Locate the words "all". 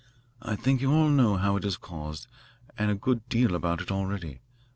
0.91-1.09